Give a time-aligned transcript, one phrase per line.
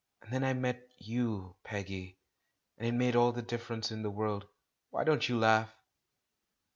[0.23, 2.17] And then I met you, Peggy—
[2.79, 4.47] and it made all the difference in the world.
[4.89, 5.75] Why don't you laugh?"